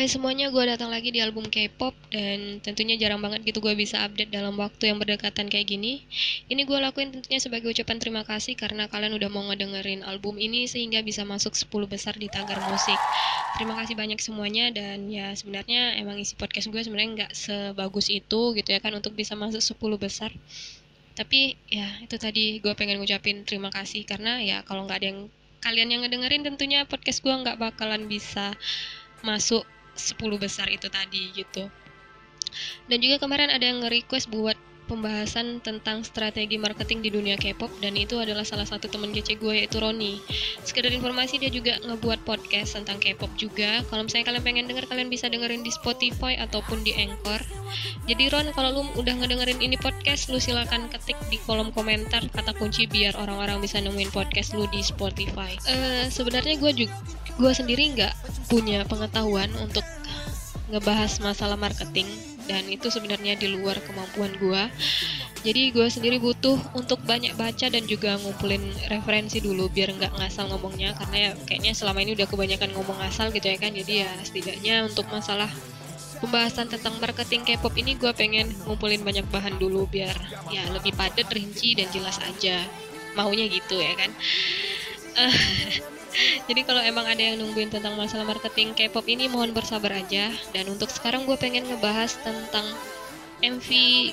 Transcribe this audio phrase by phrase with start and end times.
[0.00, 4.00] Hai semuanya, gue datang lagi di album K-pop dan tentunya jarang banget gitu gue bisa
[4.00, 6.08] update dalam waktu yang berdekatan kayak gini.
[6.48, 10.64] Ini gue lakuin tentunya sebagai ucapan terima kasih karena kalian udah mau ngedengerin album ini
[10.64, 12.96] sehingga bisa masuk 10 besar di tagar musik.
[13.60, 18.56] Terima kasih banyak semuanya dan ya sebenarnya emang isi podcast gue sebenarnya nggak sebagus itu
[18.56, 20.32] gitu ya kan untuk bisa masuk 10 besar.
[21.12, 25.20] Tapi ya itu tadi gue pengen ngucapin terima kasih karena ya kalau nggak ada yang
[25.60, 28.56] kalian yang ngedengerin tentunya podcast gue nggak bakalan bisa
[29.20, 29.68] masuk
[30.00, 31.68] 10 besar itu tadi gitu.
[32.90, 34.58] Dan juga kemarin ada yang nge-request buat
[34.90, 39.62] pembahasan tentang strategi marketing di dunia K-pop dan itu adalah salah satu teman GC gue
[39.62, 40.18] yaitu Roni.
[40.66, 43.86] Sekedar informasi dia juga ngebuat podcast tentang K-pop juga.
[43.86, 47.38] Kalau misalnya kalian pengen denger kalian bisa dengerin di Spotify ataupun di Anchor.
[48.10, 52.50] Jadi Ron kalau lu udah ngedengerin ini podcast lu silakan ketik di kolom komentar kata
[52.58, 55.54] kunci biar orang-orang bisa nemuin podcast lu di Spotify.
[55.70, 56.98] Uh, sebenarnya gue juga
[57.38, 58.14] gue sendiri nggak
[58.50, 59.84] punya pengetahuan untuk
[60.70, 62.06] ngebahas masalah marketing
[62.46, 64.62] dan itu sebenarnya di luar kemampuan gue
[65.40, 68.60] jadi gue sendiri butuh untuk banyak baca dan juga ngumpulin
[68.92, 73.32] referensi dulu biar nggak ngasal ngomongnya karena ya kayaknya selama ini udah kebanyakan ngomong asal
[73.32, 73.72] gitu ya kan.
[73.72, 75.48] Jadi ya setidaknya untuk masalah
[76.20, 80.12] pembahasan tentang marketing K-pop ini gue pengen ngumpulin banyak bahan dulu biar
[80.52, 82.60] ya lebih padat, rinci dan jelas aja.
[83.16, 84.12] Maunya gitu ya kan
[86.48, 90.30] Jadi kalau emang ada yang nungguin tentang masalah marketing K-pop ini mohon bersabar aja.
[90.54, 92.66] Dan untuk sekarang gue pengen ngebahas tentang
[93.40, 93.68] MV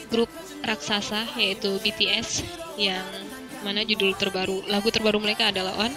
[0.08, 0.32] grup
[0.64, 2.48] raksasa yaitu BTS
[2.80, 3.04] yang
[3.66, 5.94] mana judul terbaru lagu terbaru mereka adalah On.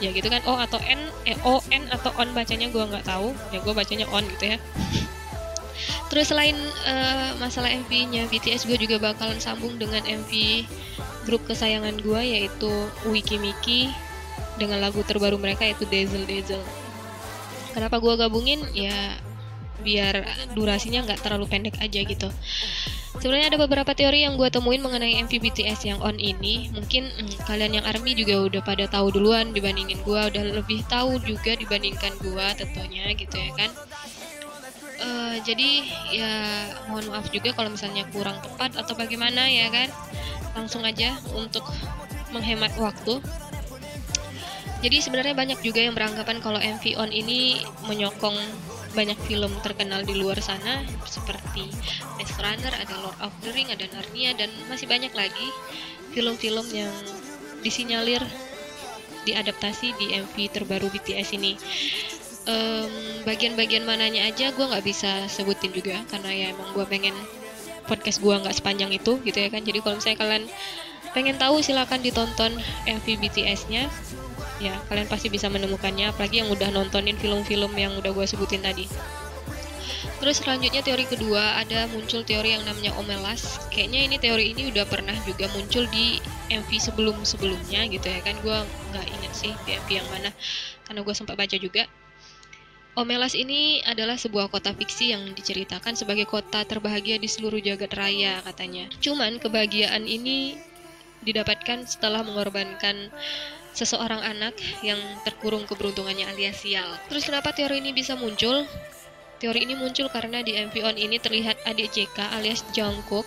[0.00, 3.32] Ya gitu kan O atau N eh O N atau On bacanya gue nggak tahu.
[3.52, 4.58] Ya gue bacanya On gitu ya.
[6.12, 10.32] Terus selain uh, masalah MV-nya BTS gue juga bakalan sambung dengan MV
[11.24, 12.72] grup kesayangan gue yaitu
[13.06, 13.88] Wiki Miki
[14.60, 16.62] dengan lagu terbaru mereka yaitu Dazzle Dazzle.
[17.72, 18.60] Kenapa gue gabungin?
[18.76, 19.16] Ya
[19.80, 22.28] biar durasinya nggak terlalu pendek aja gitu.
[23.20, 26.70] Sebenarnya ada beberapa teori yang gue temuin mengenai MV BTS yang on ini.
[26.72, 31.18] Mungkin hmm, kalian yang ARMY juga udah pada tahu duluan dibandingin gue, udah lebih tahu
[31.20, 33.70] juga dibandingkan gue tentunya gitu ya kan.
[35.00, 35.70] Uh, jadi
[36.12, 36.32] ya
[36.92, 39.88] mohon maaf juga kalau misalnya kurang tepat atau bagaimana ya kan.
[40.56, 41.66] Langsung aja untuk
[42.30, 43.18] menghemat waktu
[44.80, 48.36] jadi sebenarnya banyak juga yang beranggapan kalau MV On ini menyokong
[48.90, 51.68] banyak film terkenal di luar sana seperti
[52.18, 55.48] Maze Runner, ada Lord of the Ring, ada Narnia dan masih banyak lagi
[56.10, 56.90] film-film yang
[57.62, 58.24] disinyalir
[59.28, 61.54] diadaptasi di MV terbaru BTS ini.
[63.22, 67.14] bagian-bagian mananya aja gue nggak bisa sebutin juga karena ya emang gue pengen
[67.86, 69.62] podcast gue nggak sepanjang itu gitu ya kan.
[69.62, 70.44] Jadi kalau misalnya kalian
[71.14, 72.58] pengen tahu silahkan ditonton
[72.90, 73.86] MV BTS-nya
[74.60, 78.86] ya kalian pasti bisa menemukannya apalagi yang udah nontonin film-film yang udah gue sebutin tadi
[80.20, 83.56] Terus selanjutnya teori kedua ada muncul teori yang namanya omelas.
[83.72, 86.20] Kayaknya ini teori ini udah pernah juga muncul di
[86.52, 88.36] MV sebelum-sebelumnya gitu ya kan.
[88.44, 88.52] Gue
[88.92, 90.30] nggak inget sih di MV yang mana
[90.84, 91.88] karena gue sempat baca juga.
[93.00, 98.44] Omelas ini adalah sebuah kota fiksi yang diceritakan sebagai kota terbahagia di seluruh jagat raya
[98.44, 98.92] katanya.
[99.00, 100.60] Cuman kebahagiaan ini
[101.24, 103.08] didapatkan setelah mengorbankan
[103.80, 104.52] seseorang anak
[104.84, 106.92] yang terkurung keberuntungannya alias sial.
[107.08, 108.68] Terus kenapa teori ini bisa muncul?
[109.40, 113.24] Teori ini muncul karena di MV On ini terlihat adik JK alias Jungkook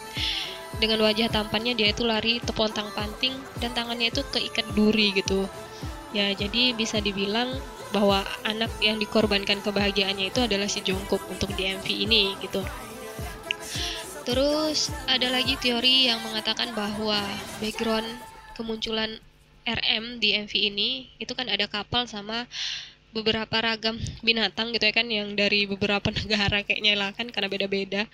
[0.77, 5.49] dengan wajah tampannya dia itu lari tepontang panting dan tangannya itu keikat duri gitu.
[6.13, 7.57] Ya, jadi bisa dibilang
[7.89, 12.61] bahwa anak yang dikorbankan kebahagiaannya itu adalah si Jungkook untuk di MV ini gitu.
[14.23, 17.21] Terus ada lagi teori yang mengatakan bahwa
[17.59, 18.07] background
[18.53, 19.17] kemunculan
[19.63, 22.47] RM di MV ini itu kan ada kapal sama
[23.13, 28.09] beberapa ragam binatang gitu ya kan yang dari beberapa negara kayaknya lah kan karena beda-beda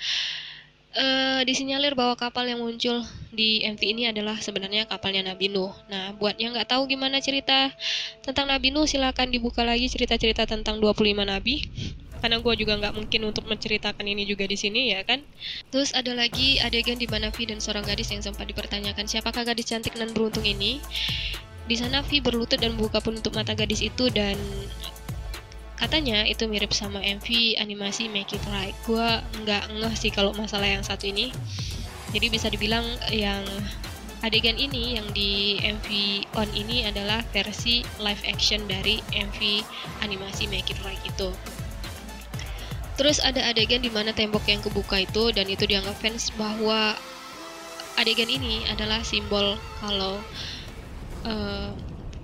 [0.95, 5.73] uh, disinyalir bahwa kapal yang muncul di MV ini adalah sebenarnya kapalnya Nabi Nuh.
[5.91, 7.69] Nah, buat yang nggak tahu gimana cerita
[8.25, 11.69] tentang Nabi Nuh, silakan dibuka lagi cerita-cerita tentang 25 nabi
[12.19, 15.23] karena gue juga nggak mungkin untuk menceritakan ini juga di sini ya kan?
[15.71, 19.71] Terus ada lagi adegan di mana Vi dan seorang gadis yang sempat dipertanyakan siapakah gadis
[19.71, 20.83] cantik dan beruntung ini?
[21.66, 24.35] Di sana Vi berlutut dan membuka penutup mata gadis itu dan
[25.79, 28.75] katanya itu mirip sama MV animasi Make It Right.
[28.83, 29.07] Gue
[29.43, 31.31] nggak ngeh sih kalau masalah yang satu ini.
[32.11, 32.83] Jadi bisa dibilang
[33.13, 33.45] yang
[34.19, 35.87] adegan ini yang di MV
[36.35, 39.63] on ini adalah versi live action dari MV
[40.03, 41.31] animasi Make It Right itu
[42.99, 46.99] Terus ada adegan di mana tembok yang kebuka itu dan itu dianggap fans bahwa
[47.96, 50.19] adegan ini adalah simbol kalau
[51.23, 51.72] uh,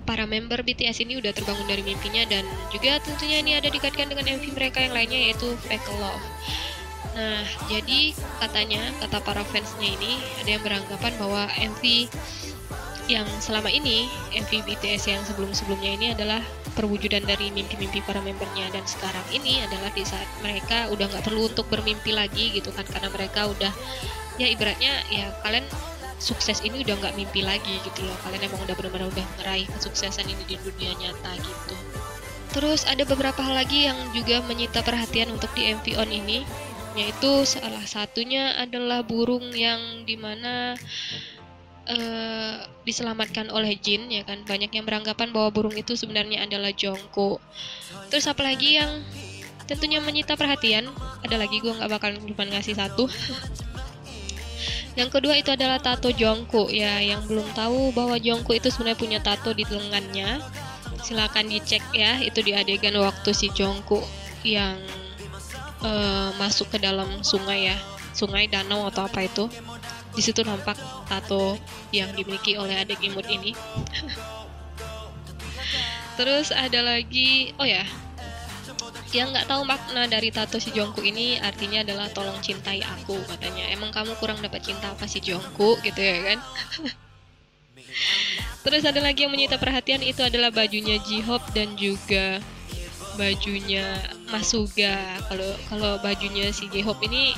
[0.04, 4.36] para member BTS ini udah terbangun dari mimpinya dan juga tentunya ini ada dikaitkan dengan
[4.36, 6.24] MV mereka yang lainnya yaitu Fake Love.
[7.16, 7.40] Nah,
[7.72, 8.12] jadi
[8.44, 12.12] katanya, kata para fansnya ini, ada yang beranggapan bahwa MV
[13.08, 14.04] yang selama ini,
[14.36, 16.44] MV BTS yang sebelum-sebelumnya ini adalah
[16.76, 18.68] perwujudan dari mimpi-mimpi para membernya.
[18.68, 22.84] Dan sekarang ini adalah di saat mereka udah nggak perlu untuk bermimpi lagi gitu kan.
[22.84, 23.72] Karena mereka udah
[24.36, 25.64] ya ibaratnya ya kalian
[26.20, 28.14] sukses ini udah nggak mimpi lagi gitu loh.
[28.22, 31.74] Kalian emang udah benar-benar udah meraih kesuksesan ini di dunia nyata gitu.
[32.52, 36.44] Terus ada beberapa hal lagi yang juga menyita perhatian untuk di MV On ini
[36.96, 40.72] yaitu salah satunya adalah burung yang di mana
[41.86, 44.42] uh, diselamatkan oleh jin ya kan?
[44.46, 47.38] Banyak yang beranggapan bahwa burung itu sebenarnya adalah jongko.
[48.10, 49.02] Terus apalagi yang
[49.66, 50.90] tentunya menyita perhatian?
[51.26, 53.10] Ada lagi gue nggak bakal cuma ngasih satu.
[54.96, 59.18] Yang kedua itu adalah tato Jongko ya, yang belum tahu bahwa Jongko itu sebenarnya punya
[59.20, 60.40] tato di lengannya.
[61.04, 64.00] Silakan dicek ya, itu di adegan waktu si Jongko
[64.40, 64.80] yang
[65.84, 67.76] uh, masuk ke dalam sungai ya,
[68.16, 69.52] sungai danau atau apa itu.
[70.16, 71.60] Di situ nampak tato
[71.92, 73.52] yang dimiliki oleh adik imut ini.
[76.16, 77.84] Terus ada lagi, oh ya,
[79.14, 83.68] yang nggak tahu makna dari tato si Jongku ini artinya adalah tolong cintai aku katanya.
[83.70, 86.38] Emang kamu kurang dapat cinta apa si Jongku gitu ya kan?
[88.66, 92.42] Terus ada lagi yang menyita perhatian itu adalah bajunya J-Hope dan juga
[93.14, 95.22] bajunya Masuga.
[95.30, 97.32] Kalau kalau bajunya si J-Hope ini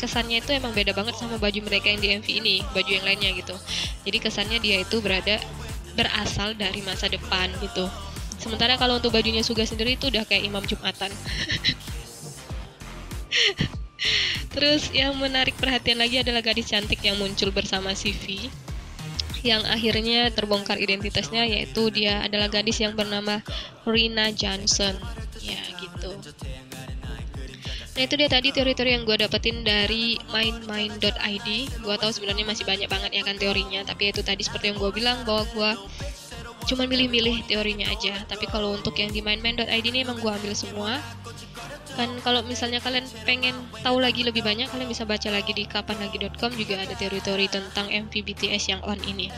[0.00, 3.30] kesannya itu emang beda banget sama baju mereka yang di MV ini baju yang lainnya
[3.36, 3.52] gitu
[4.08, 5.36] jadi kesannya dia itu berada
[5.94, 7.84] berasal dari masa depan gitu
[8.40, 11.12] Sementara kalau untuk bajunya Suga sendiri itu udah kayak imam Jumatan.
[14.56, 18.48] Terus yang menarik perhatian lagi adalah gadis cantik yang muncul bersama CV
[19.44, 23.44] yang akhirnya terbongkar identitasnya yaitu dia adalah gadis yang bernama
[23.84, 24.96] Rina Johnson.
[25.44, 26.16] Ya gitu.
[28.00, 31.48] Nah itu dia tadi teori-teori yang gue dapetin dari mindmind.id
[31.84, 34.88] Gue tahu sebenarnya masih banyak banget ya kan teorinya Tapi itu tadi seperti yang gue
[34.88, 35.70] bilang bahwa gue
[36.64, 38.24] cuma milih-milih teorinya aja.
[38.24, 40.96] Tapi kalau untuk yang di mindman.id ini emang gue ambil semua.
[41.92, 43.52] Kan kalau misalnya kalian pengen
[43.84, 48.12] tahu lagi lebih banyak kalian bisa baca lagi di kapanlagi.com juga ada teori-teori tentang MV
[48.12, 49.28] BTS yang on ini.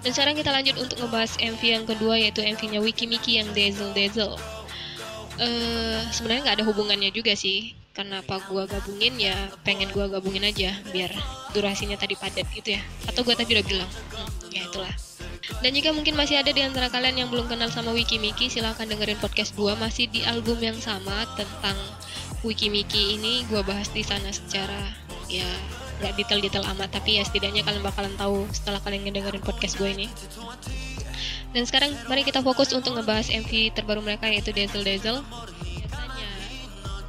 [0.00, 4.59] Dan sekarang kita lanjut untuk ngebahas MV yang kedua yaitu MV-nya Wikimiki yang Dazzle Dazzle
[5.40, 7.72] uh, sebenarnya nggak ada hubungannya juga sih.
[7.90, 9.18] Kenapa gua gabungin?
[9.18, 9.34] Ya
[9.66, 11.10] pengen gua gabungin aja biar
[11.56, 12.82] durasinya tadi padat gitu ya.
[13.08, 13.90] Atau gua tadi udah bilang.
[14.14, 14.94] Hmm, ya itulah.
[15.58, 19.18] Dan jika mungkin masih ada di antara kalian yang belum kenal sama Wikimiki, silahkan dengerin
[19.18, 21.74] podcast gue masih di album yang sama tentang
[22.46, 23.44] Wikimiki ini.
[23.50, 24.78] Gue bahas di sana secara
[25.26, 25.48] ya
[26.00, 26.94] nggak detail-detail amat.
[26.94, 30.06] Tapi ya setidaknya kalian bakalan tahu setelah kalian ngedengerin podcast gue ini.
[31.50, 35.20] Dan sekarang mari kita fokus untuk ngebahas MV terbaru mereka yaitu Dazzle Dazzle.
[35.26, 36.28] Biasanya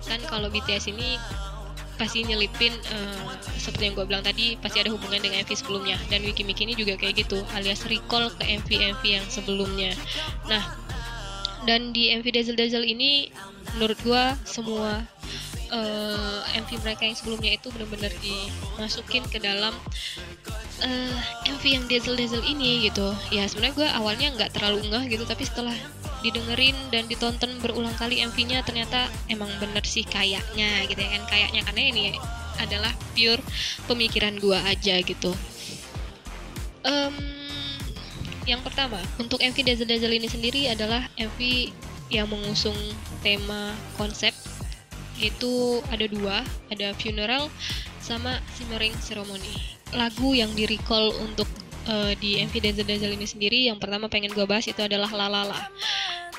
[0.10, 1.16] kan kalau BTS ini
[2.02, 6.26] pasti nyelipin uh, seperti yang gue bilang tadi pasti ada hubungan dengan MV sebelumnya dan
[6.26, 9.94] Wikimiki ini juga kayak gitu alias recall ke MV-MV yang sebelumnya
[10.50, 10.66] nah
[11.70, 13.30] dan di MV Dazzle Dazzle ini
[13.78, 15.06] menurut gue semua
[15.72, 19.74] uh, eh, MV mereka yang sebelumnya itu benar-benar dimasukin ke dalam
[20.84, 21.16] uh, eh,
[21.48, 23.16] MV yang Dazzle Dazzle ini gitu.
[23.32, 25.76] Ya sebenarnya gue awalnya nggak terlalu ngeh gitu tapi setelah
[26.22, 31.24] didengerin dan ditonton berulang kali MV-nya ternyata emang bener sih kayaknya gitu ya kan.
[31.32, 32.04] Kayaknya karena ini
[32.62, 33.42] adalah pure
[33.90, 35.34] pemikiran gua aja gitu.
[36.82, 37.14] Um,
[38.50, 41.40] yang pertama untuk MV Dazzle Dazzle ini sendiri adalah MV
[42.12, 42.76] yang mengusung
[43.24, 44.36] tema konsep
[45.22, 46.42] itu ada dua
[46.74, 47.48] ada funeral
[48.02, 49.78] sama simmering ceremony.
[49.94, 51.48] Lagu yang di recall untuk
[51.88, 55.70] uh, di MV Dazzle Dazzle ini sendiri yang pertama pengen gue bahas itu adalah Lalala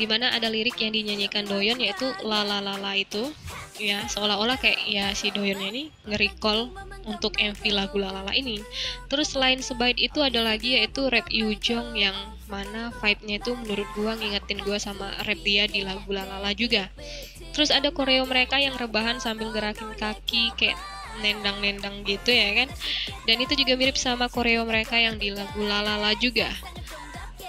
[0.01, 3.33] di mana ada lirik yang dinyanyikan Doyon yaitu Lalala itu.
[3.81, 6.71] Ya seolah-olah kayak ya si Doyonnya ini nge-recall
[7.09, 8.61] untuk MV lagu Lalala ini.
[9.09, 12.15] Terus selain sebaik itu ada lagi yaitu rap Yujong yang
[12.47, 16.93] mana vibe-nya itu menurut gue ngingetin gue sama rap dia di lagu Lalala juga
[17.52, 20.76] terus ada koreo mereka yang rebahan sambil gerakin kaki kayak
[21.21, 22.68] nendang-nendang gitu ya kan
[23.28, 26.49] dan itu juga mirip sama koreo mereka yang di lagu Lalala juga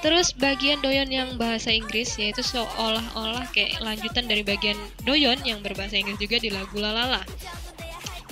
[0.04, 4.76] Terus bagian doyon yang bahasa Inggris yaitu seolah-olah kayak lanjutan dari bagian
[5.08, 7.24] doyon yang berbahasa Inggris juga di lagu Lalala.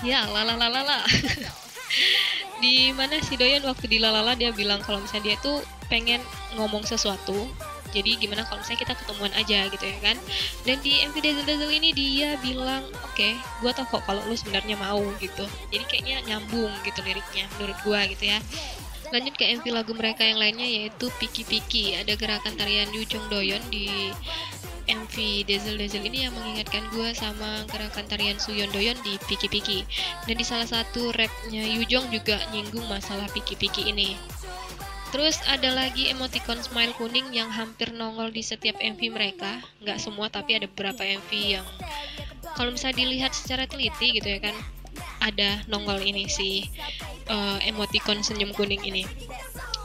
[0.04, 1.00] Ya, Lalala.
[2.62, 6.20] di mana si doyon waktu di Lalala dia bilang kalau misalnya dia tuh pengen
[6.60, 7.48] ngomong sesuatu
[7.92, 10.18] jadi gimana kalau misalnya kita ketemuan aja gitu ya kan?
[10.64, 14.36] Dan di MV Dazzle Dazzle ini dia bilang oke okay, gue tau kok kalau lu
[14.36, 15.46] sebenarnya mau gitu.
[15.70, 18.40] Jadi kayaknya nyambung gitu liriknya menurut gue gitu ya.
[19.12, 22.00] Lanjut ke MV lagu mereka yang lainnya yaitu Piki Piki.
[22.00, 24.16] Ada gerakan tarian Yujong Doyon di
[24.88, 29.84] MV Dazzle Dazzle ini yang mengingatkan gue sama gerakan tarian Suyon Doyon di Piki Piki.
[30.26, 34.16] Dan di salah satu rapnya Yujong juga nyinggung masalah Piki Piki ini
[35.12, 39.60] Terus ada lagi emoticon smile kuning yang hampir nongol di setiap MV mereka.
[39.84, 41.68] Nggak semua tapi ada beberapa MV yang
[42.56, 44.56] kalau bisa dilihat secara teliti gitu ya kan
[45.24, 46.68] ada nongol ini si
[47.28, 49.04] uh, emoticon senyum kuning ini.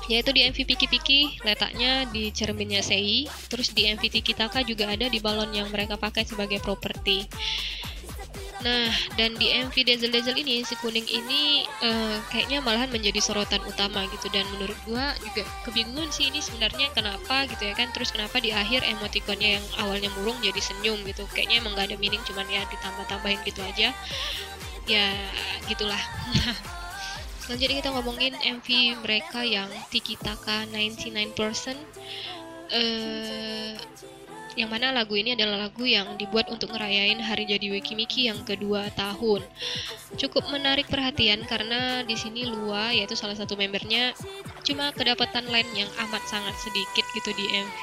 [0.07, 3.27] Yaitu di MV Piki Piki letaknya di cerminnya Sei.
[3.51, 7.27] Terus di MV Tiki Taka juga ada di balon yang mereka pakai sebagai properti
[8.65, 8.89] Nah,
[9.21, 14.09] dan di MV Dazzle Dazzle ini si kuning ini uh, kayaknya malahan menjadi sorotan utama
[14.09, 14.33] gitu.
[14.33, 17.93] Dan menurut gua juga kebingungan sih ini sebenarnya kenapa gitu ya kan.
[17.93, 21.29] Terus kenapa di akhir emotikonnya yang awalnya murung jadi senyum gitu.
[21.37, 23.93] Kayaknya emang gak ada meaning cuman ya ditambah-tambahin gitu aja.
[24.89, 25.07] Ya
[25.69, 26.01] gitulah.
[27.47, 28.69] Selanjutnya kita ngomongin MV
[29.07, 31.39] mereka yang Tiki Taka 99%
[32.75, 33.75] uh,
[34.57, 38.89] yang mana lagu ini adalah lagu yang dibuat untuk ngerayain hari jadi Wikimiki yang kedua
[38.97, 39.45] tahun.
[40.17, 44.17] Cukup menarik perhatian karena di sini Lua yaitu salah satu membernya
[44.65, 47.81] cuma kedapatan line yang amat sangat sedikit gitu di MV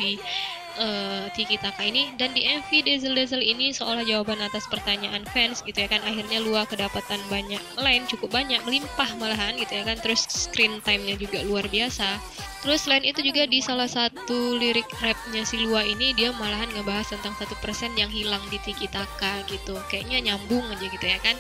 [0.80, 5.62] uh, Tiki Taka ini dan di MV Dazzle Dazzle ini seolah jawaban atas pertanyaan fans
[5.66, 9.98] gitu ya kan akhirnya Lua kedapatan banyak line cukup banyak melimpah malahan gitu ya kan
[10.02, 12.20] terus screen time-nya juga luar biasa
[12.64, 17.12] Terus selain itu juga di salah satu lirik rapnya si Lua ini dia malahan ngebahas
[17.12, 19.76] tentang satu persen yang hilang di Tiki Taka gitu.
[19.92, 21.36] Kayaknya nyambung aja gitu ya kan.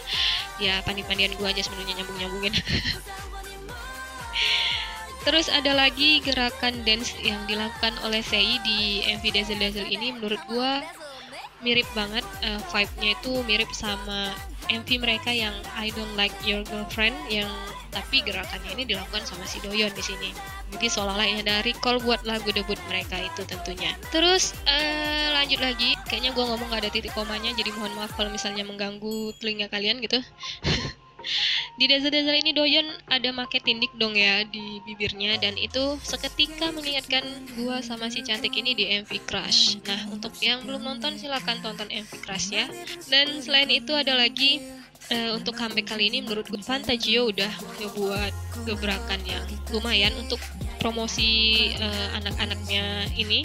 [0.59, 2.51] Ya pandi-pandian gua aja sebenarnya nyambung-nyambungin.
[5.23, 10.39] Terus ada lagi gerakan dance yang dilakukan oleh Sei di MV Dazzle Dazzle ini menurut
[10.51, 10.83] gua
[11.63, 14.35] mirip banget uh, vibe-nya itu mirip sama
[14.67, 17.51] MV mereka yang I Don't Like Your Girlfriend yang
[17.93, 20.33] tapi gerakannya ini dilakukan sama si Doyon di sini.
[20.73, 23.93] Jadi seolah-olah ini ada recall buat lagu debut mereka itu tentunya.
[24.09, 28.33] Terus uh, lanjut lagi, kayaknya gue ngomong gak ada titik komanya, jadi mohon maaf kalau
[28.33, 30.17] misalnya mengganggu telinga kalian gitu.
[31.79, 37.23] di dasar-dasar ini Doyon ada make tindik dong ya di bibirnya dan itu seketika mengingatkan
[37.57, 39.81] gua sama si cantik ini di MV Crush.
[39.87, 42.65] Nah, untuk yang belum nonton silahkan tonton MV Crush ya.
[43.09, 44.61] Dan selain itu ada lagi
[45.11, 47.51] uh, untuk comeback kali ini menurut gue Fantagio udah
[47.81, 48.33] ngebuat
[48.69, 50.39] gebrakan yang lumayan untuk
[50.79, 53.43] promosi uh, anak-anaknya ini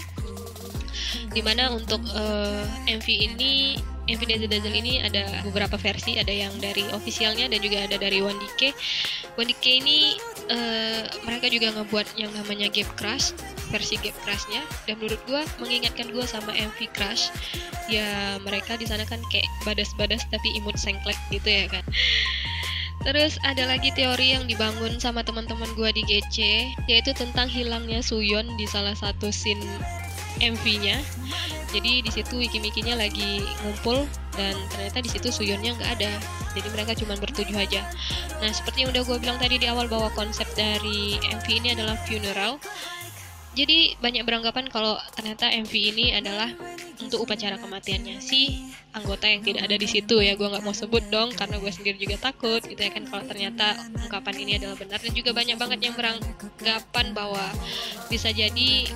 [1.33, 6.17] di mana untuk uh, MV ini MV Dazzle Dazzle ini ada beberapa versi.
[6.17, 8.73] Ada yang dari officialnya dan juga ada dari One DK
[9.37, 9.99] One DK ini
[10.51, 13.37] uh, mereka juga ngebuat yang namanya Gap Crush
[13.69, 14.65] versi Gap Crushnya.
[14.89, 17.31] Dan menurut gue mengingatkan gue sama MV Crush
[17.93, 21.85] ya mereka di sana kan kayak badas-badas tapi imut sengklek gitu ya kan.
[23.07, 26.37] Terus ada lagi teori yang dibangun sama teman-teman gue di GC
[26.91, 29.63] yaitu tentang hilangnya Suyon di salah satu scene
[30.43, 30.99] MV-nya.
[31.69, 36.13] Jadi di situ wiki-wikinya lagi ngumpul dan ternyata di situ Suyonnya nggak ada.
[36.57, 37.85] Jadi mereka cuma bertujuh aja.
[38.41, 41.97] Nah seperti yang udah gue bilang tadi di awal bahwa konsep dari MV ini adalah
[42.09, 42.57] funeral
[43.59, 46.47] jadi banyak beranggapan kalau ternyata MV ini adalah
[47.03, 51.03] untuk upacara kematiannya si anggota yang tidak ada di situ ya gue nggak mau sebut
[51.11, 55.03] dong karena gue sendiri juga takut gitu ya kan kalau ternyata ungkapan ini adalah benar
[55.03, 57.45] dan juga banyak banget yang beranggapan bahwa
[58.07, 58.95] bisa jadi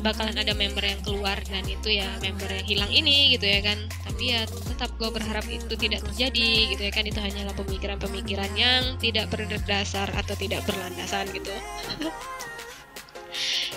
[0.00, 3.78] bakalan ada member yang keluar dan itu ya member yang hilang ini gitu ya kan
[4.04, 8.96] tapi ya tetap gue berharap itu tidak terjadi gitu ya kan itu hanyalah pemikiran-pemikiran yang
[8.98, 11.52] tidak berdasar atau tidak berlandasan gitu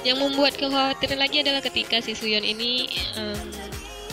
[0.03, 3.47] Yang membuat kekhawatiran lagi adalah ketika si Suyon ini um,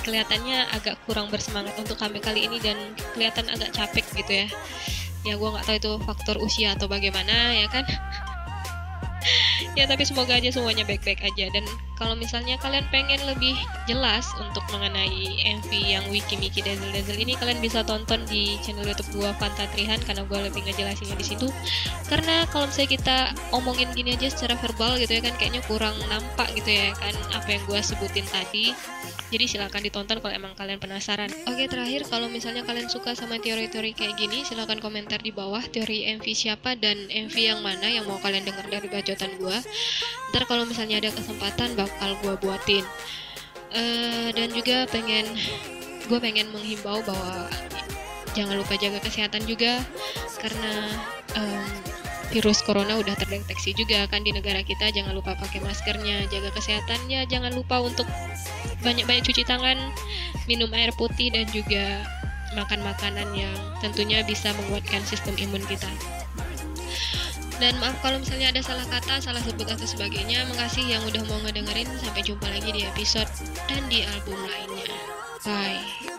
[0.06, 2.78] kelihatannya agak kurang bersemangat untuk kami kali ini dan
[3.12, 4.48] kelihatan agak capek gitu ya.
[5.26, 7.84] Ya gue nggak tahu itu faktor usia atau bagaimana ya kan.
[9.74, 11.48] Ya tapi semoga aja semuanya baik-baik aja.
[11.52, 11.64] Dan
[12.00, 17.36] kalau misalnya kalian pengen lebih jelas untuk mengenai MV yang Wiki Miki Dazzle Dazzle ini
[17.36, 21.48] kalian bisa tonton di channel YouTube gua Fantatrihan karena gua lebih ngejelasinnya di situ.
[22.08, 23.18] Karena kalau misalnya kita
[23.52, 27.48] omongin gini aja secara verbal gitu ya kan kayaknya kurang nampak gitu ya kan apa
[27.52, 28.72] yang gua sebutin tadi
[29.30, 31.30] jadi silahkan ditonton kalau emang kalian penasaran.
[31.46, 36.10] Oke terakhir kalau misalnya kalian suka sama teori-teori kayak gini silahkan komentar di bawah teori
[36.18, 39.58] MV siapa dan MV yang mana yang mau kalian dengar dari bacotan gue.
[40.34, 42.84] Ntar kalau misalnya ada kesempatan bakal gue buatin.
[43.70, 45.30] Uh, dan juga pengen
[46.10, 47.46] gue pengen menghimbau bahwa
[48.34, 49.78] jangan lupa jaga kesehatan juga
[50.42, 50.90] karena
[51.38, 51.66] um,
[52.30, 57.26] virus corona udah terdeteksi juga kan di negara kita jangan lupa pakai maskernya jaga kesehatannya
[57.26, 58.06] jangan lupa untuk
[58.80, 59.76] banyak-banyak cuci tangan
[60.48, 62.04] minum air putih dan juga
[62.58, 65.86] makan makanan yang tentunya bisa menguatkan sistem imun kita
[67.60, 70.48] Dan maaf kalau misalnya ada salah kata, salah sebut atau sebagainya.
[70.48, 71.92] Makasih yang udah mau ngedengerin.
[72.00, 73.28] Sampai jumpa lagi di episode
[73.68, 74.96] dan di album lainnya.
[75.44, 76.09] Bye.